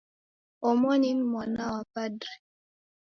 Omoni 0.69 1.09
ni 1.13 1.23
mwana 1.31 1.63
wa 1.73 1.81
padri. 1.93 2.33